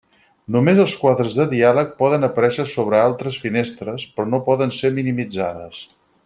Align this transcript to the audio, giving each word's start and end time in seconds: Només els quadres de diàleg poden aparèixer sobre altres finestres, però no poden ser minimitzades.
Només 0.53 0.79
els 0.83 0.93
quadres 1.01 1.35
de 1.39 1.45
diàleg 1.51 1.91
poden 1.99 2.27
aparèixer 2.29 2.65
sobre 2.71 2.99
altres 3.03 3.37
finestres, 3.45 4.07
però 4.17 4.27
no 4.33 4.41
poden 4.49 4.75
ser 4.81 4.93
minimitzades. 5.01 5.85